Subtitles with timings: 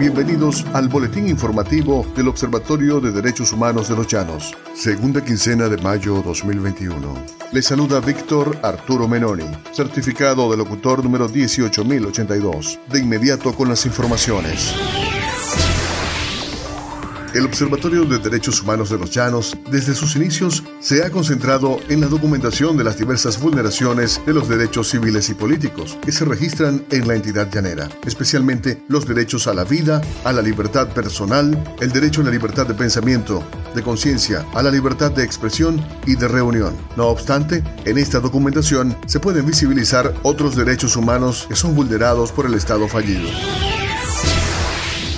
[0.00, 5.76] Bienvenidos al boletín informativo del Observatorio de Derechos Humanos de los Llanos, segunda quincena de
[5.76, 6.96] mayo 2021.
[7.52, 12.80] Les saluda Víctor Arturo Menoni, certificado de locutor número 18082.
[12.90, 14.74] De inmediato con las informaciones.
[17.32, 22.00] El Observatorio de Derechos Humanos de los Llanos, desde sus inicios, se ha concentrado en
[22.00, 26.84] la documentación de las diversas vulneraciones de los derechos civiles y políticos que se registran
[26.90, 31.92] en la entidad llanera, especialmente los derechos a la vida, a la libertad personal, el
[31.92, 33.44] derecho a la libertad de pensamiento,
[33.76, 36.76] de conciencia, a la libertad de expresión y de reunión.
[36.96, 42.46] No obstante, en esta documentación se pueden visibilizar otros derechos humanos que son vulnerados por
[42.46, 43.28] el Estado fallido.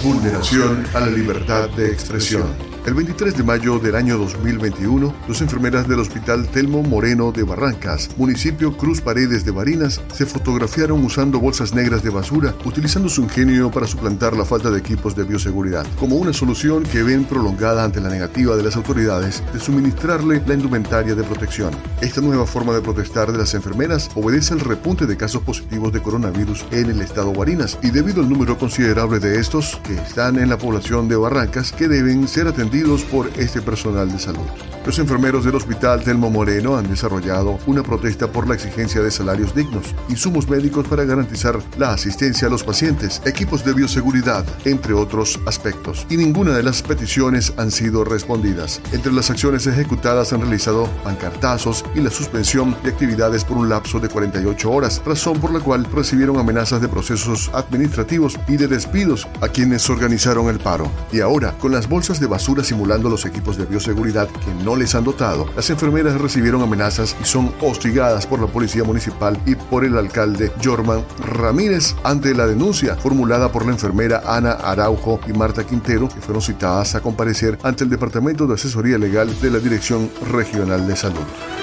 [0.02, 2.71] Vulneración a la libertad de expresión.
[2.84, 8.10] El 23 de mayo del año 2021, dos enfermeras del Hospital Telmo Moreno de Barrancas,
[8.16, 13.70] municipio Cruz Paredes de Barinas, se fotografiaron usando bolsas negras de basura, utilizando su ingenio
[13.70, 18.00] para suplantar la falta de equipos de bioseguridad, como una solución que ven prolongada ante
[18.00, 21.70] la negativa de las autoridades de suministrarle la indumentaria de protección.
[22.00, 26.02] Esta nueva forma de protestar de las enfermeras obedece al repunte de casos positivos de
[26.02, 30.48] coronavirus en el estado Barinas y debido al número considerable de estos que están en
[30.48, 32.71] la población de Barrancas que deben ser atendidos
[33.10, 34.46] por este personal de salud.
[34.86, 39.54] Los enfermeros del Hospital Telmo Moreno han desarrollado una protesta por la exigencia de salarios
[39.54, 45.38] dignos, insumos médicos para garantizar la asistencia a los pacientes, equipos de bioseguridad, entre otros
[45.46, 46.06] aspectos.
[46.08, 48.80] Y ninguna de las peticiones han sido respondidas.
[48.92, 54.00] Entre las acciones ejecutadas han realizado pancartazos y la suspensión de actividades por un lapso
[54.00, 59.28] de 48 horas, razón por la cual recibieron amenazas de procesos administrativos y de despidos
[59.42, 60.90] a quienes organizaron el paro.
[61.12, 64.94] Y ahora, con las bolsas de basura simulando los equipos de bioseguridad que no les
[64.94, 65.46] han dotado.
[65.56, 70.52] Las enfermeras recibieron amenazas y son hostigadas por la policía municipal y por el alcalde
[70.62, 76.20] Jorman Ramírez ante la denuncia formulada por la enfermera Ana Araujo y Marta Quintero, que
[76.20, 80.96] fueron citadas a comparecer ante el Departamento de Asesoría Legal de la Dirección Regional de
[80.96, 81.61] Salud.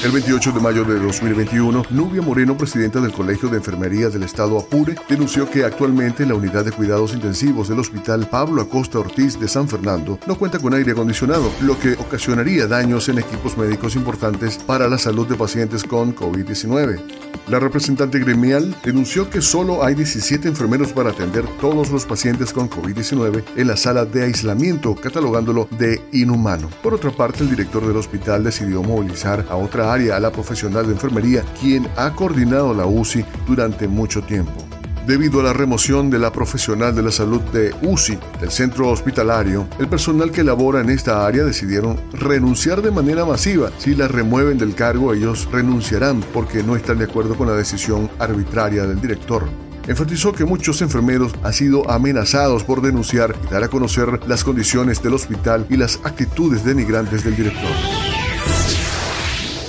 [0.00, 4.56] El 28 de mayo de 2021, Nubia Moreno, presidenta del Colegio de Enfermería del Estado
[4.56, 9.48] Apure, denunció que actualmente la unidad de cuidados intensivos del Hospital Pablo Acosta Ortiz de
[9.48, 14.58] San Fernando no cuenta con aire acondicionado, lo que ocasionaría daños en equipos médicos importantes
[14.58, 17.00] para la salud de pacientes con COVID-19.
[17.48, 22.68] La representante gremial denunció que solo hay 17 enfermeros para atender todos los pacientes con
[22.68, 26.68] COVID-19 en la sala de aislamiento, catalogándolo de inhumano.
[26.82, 30.86] Por otra parte, el director del hospital decidió movilizar a otra área a la profesional
[30.86, 34.64] de enfermería, quien ha coordinado la UCI durante mucho tiempo.
[35.06, 39.66] Debido a la remoción de la profesional de la salud de UCI del centro hospitalario,
[39.78, 43.70] el personal que labora en esta área decidieron renunciar de manera masiva.
[43.78, 48.10] Si la remueven del cargo, ellos renunciarán porque no están de acuerdo con la decisión
[48.18, 49.48] arbitraria del director
[49.88, 55.02] enfatizó que muchos enfermeros han sido amenazados por denunciar y dar a conocer las condiciones
[55.02, 58.17] del hospital y las actitudes denigrantes del director.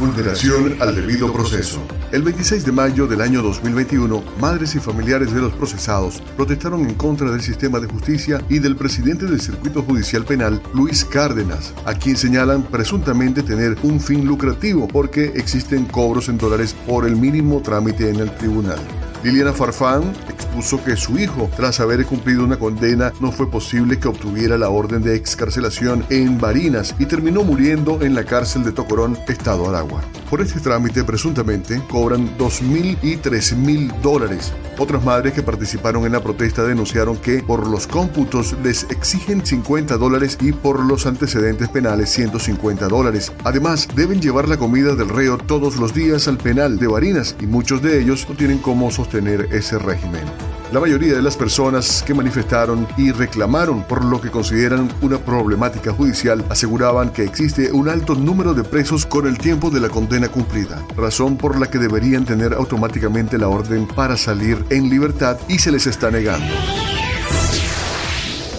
[0.00, 1.78] Vulneración al debido proceso.
[2.10, 6.94] El 26 de mayo del año 2021, madres y familiares de los procesados protestaron en
[6.94, 11.92] contra del sistema de justicia y del presidente del Circuito Judicial Penal, Luis Cárdenas, a
[11.94, 17.60] quien señalan presuntamente tener un fin lucrativo porque existen cobros en dólares por el mínimo
[17.60, 18.78] trámite en el tribunal.
[19.22, 24.08] Liliana Farfán expuso que su hijo, tras haber cumplido una condena, no fue posible que
[24.08, 29.18] obtuviera la orden de excarcelación en Barinas y terminó muriendo en la cárcel de Tocorón,
[29.28, 30.00] Estado Aragua.
[30.30, 34.54] Por este trámite, presuntamente, cobran 2.000 y 3.000 dólares.
[34.82, 39.98] Otras madres que participaron en la protesta denunciaron que por los cómputos les exigen 50
[39.98, 43.30] dólares y por los antecedentes penales 150 dólares.
[43.44, 47.46] Además, deben llevar la comida del reo todos los días al penal de Barinas y
[47.46, 50.24] muchos de ellos no tienen cómo sostener tener ese régimen.
[50.72, 55.92] La mayoría de las personas que manifestaron y reclamaron por lo que consideran una problemática
[55.92, 60.28] judicial aseguraban que existe un alto número de presos con el tiempo de la condena
[60.28, 65.58] cumplida, razón por la que deberían tener automáticamente la orden para salir en libertad y
[65.58, 66.54] se les está negando.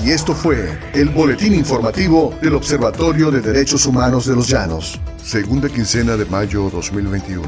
[0.04, 5.00] Y esto fue el boletín informativo del Observatorio de Derechos Humanos de los Llanos.
[5.24, 7.42] Segunda quincena de mayo 2021.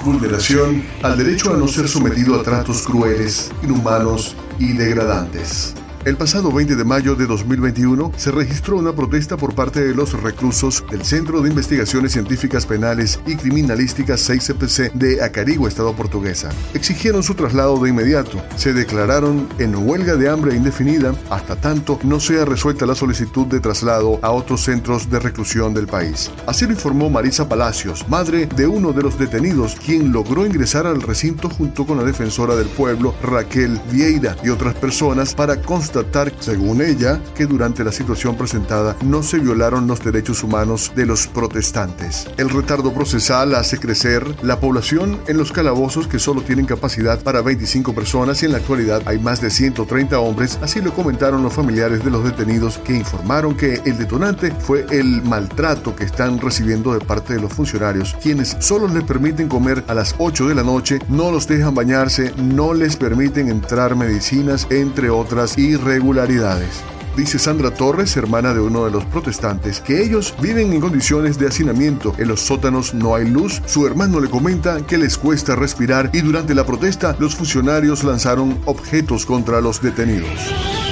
[0.04, 5.74] Vulneración al derecho a no ser sometido a tratos crueles, inhumanos y degradantes.
[6.04, 10.12] El pasado 20 de mayo de 2021 se registró una protesta por parte de los
[10.22, 16.50] reclusos del Centro de Investigaciones Científicas Penales y Criminalísticas 6CPC de Acarigua, Estado portuguesa.
[16.74, 18.42] Exigieron su traslado de inmediato.
[18.56, 23.60] Se declararon en huelga de hambre indefinida hasta tanto no sea resuelta la solicitud de
[23.60, 26.30] traslado a otros centros de reclusión del país.
[26.44, 31.00] Así lo informó Marisa Palacios, madre de uno de los detenidos, quien logró ingresar al
[31.00, 35.93] recinto junto con la defensora del pueblo, Raquel Vieira, y otras personas para constatar
[36.40, 41.26] según ella, que durante la situación presentada no se violaron los derechos humanos de los
[41.26, 42.26] protestantes.
[42.36, 47.42] El retardo procesal hace crecer la población en los calabozos que solo tienen capacidad para
[47.42, 51.52] 25 personas y en la actualidad hay más de 130 hombres, así lo comentaron los
[51.52, 56.92] familiares de los detenidos que informaron que el detonante fue el maltrato que están recibiendo
[56.92, 60.62] de parte de los funcionarios, quienes solo les permiten comer a las 8 de la
[60.62, 66.82] noche, no los dejan bañarse, no les permiten entrar medicinas, entre otras, y irregularidades.
[67.16, 71.46] Dice Sandra Torres, hermana de uno de los protestantes, que ellos viven en condiciones de
[71.46, 72.12] hacinamiento.
[72.18, 73.62] En los sótanos no hay luz.
[73.66, 78.58] Su hermano le comenta que les cuesta respirar y durante la protesta los funcionarios lanzaron
[78.64, 80.83] objetos contra los detenidos.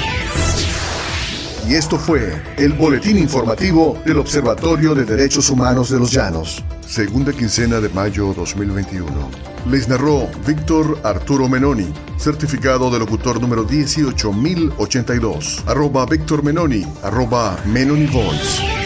[1.73, 7.33] Y esto fue el boletín informativo del Observatorio de Derechos Humanos de los Llanos, segunda
[7.33, 9.07] quincena de mayo 2021.
[9.71, 18.05] Les narró Víctor Arturo Menoni, certificado de locutor número 18082, arroba Víctor Menoni, arroba Menoni
[18.05, 18.81] Voice.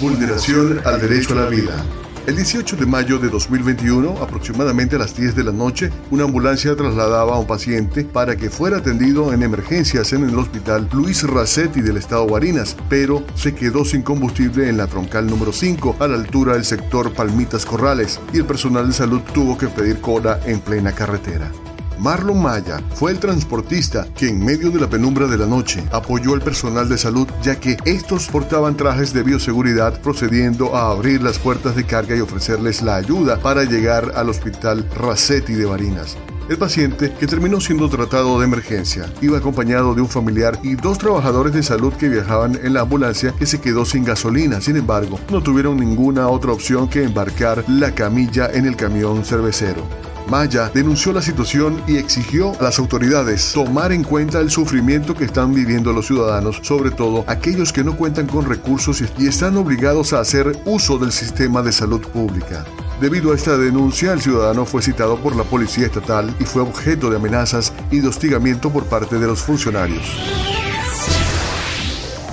[0.00, 1.84] Vulneración al derecho a la vida.
[2.28, 6.76] El 18 de mayo de 2021, aproximadamente a las 10 de la noche, una ambulancia
[6.76, 11.80] trasladaba a un paciente para que fuera atendido en emergencias en el hospital Luis Racetti
[11.80, 16.16] del estado Barinas, pero se quedó sin combustible en la troncal número 5, a la
[16.16, 20.60] altura del sector Palmitas Corrales, y el personal de salud tuvo que pedir cola en
[20.60, 21.50] plena carretera.
[21.98, 26.34] Marlon Maya fue el transportista que en medio de la penumbra de la noche apoyó
[26.34, 31.38] al personal de salud ya que estos portaban trajes de bioseguridad procediendo a abrir las
[31.38, 36.16] puertas de carga y ofrecerles la ayuda para llegar al hospital Racetti de Barinas.
[36.48, 40.96] El paciente, que terminó siendo tratado de emergencia, iba acompañado de un familiar y dos
[40.96, 44.62] trabajadores de salud que viajaban en la ambulancia que se quedó sin gasolina.
[44.62, 50.07] Sin embargo, no tuvieron ninguna otra opción que embarcar la camilla en el camión cervecero.
[50.28, 55.24] Maya denunció la situación y exigió a las autoridades tomar en cuenta el sufrimiento que
[55.24, 60.12] están viviendo los ciudadanos, sobre todo aquellos que no cuentan con recursos y están obligados
[60.12, 62.64] a hacer uso del sistema de salud pública.
[63.00, 67.08] Debido a esta denuncia, el ciudadano fue citado por la policía estatal y fue objeto
[67.08, 70.67] de amenazas y de hostigamiento por parte de los funcionarios.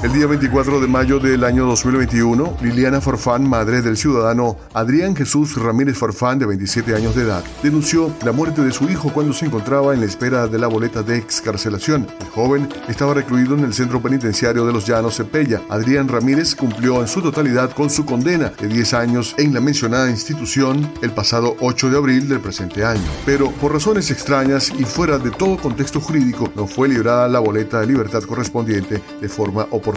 [0.05, 5.55] El día 24 de mayo del año 2021, Liliana Forfán, madre del ciudadano Adrián Jesús
[5.55, 9.47] Ramírez Forfán, de 27 años de edad, denunció la muerte de su hijo cuando se
[9.47, 12.05] encontraba en la espera de la boleta de excarcelación.
[12.19, 15.63] El joven estaba recluido en el centro penitenciario de los Llanos Cepella.
[15.69, 20.12] Adrián Ramírez cumplió en su totalidad con su condena de 10 años en la mencionada
[20.12, 23.01] institución el pasado 8 de abril del presente año.
[23.25, 27.79] Pero por razones extrañas y fuera de todo contexto jurídico, no fue librada la boleta
[27.79, 29.94] de libertad correspondiente de forma oportuna.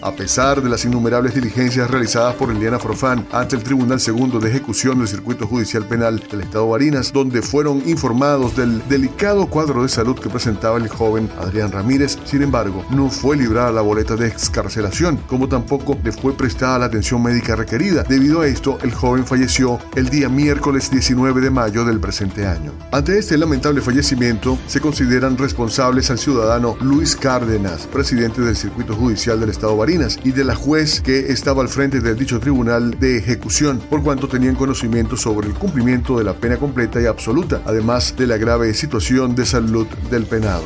[0.00, 4.48] A pesar de las innumerables diligencias realizadas por Eliana Forfán ante el Tribunal Segundo de
[4.48, 9.88] Ejecución del Circuito Judicial Penal del Estado Barinas, donde fueron informados del delicado cuadro de
[9.88, 14.28] salud que presentaba el joven Adrián Ramírez, sin embargo, no fue librada la boleta de
[14.28, 18.04] excarcelación, como tampoco le fue prestada la atención médica requerida.
[18.04, 22.72] Debido a esto, el joven falleció el día miércoles 19 de mayo del presente año.
[22.92, 29.21] Ante este lamentable fallecimiento, se consideran responsables al ciudadano Luis Cárdenas, presidente del Circuito Judicial
[29.22, 33.18] Del Estado Barinas y de la juez que estaba al frente de dicho tribunal de
[33.18, 38.16] ejecución, por cuanto tenían conocimiento sobre el cumplimiento de la pena completa y absoluta, además
[38.16, 40.64] de la grave situación de salud del penado.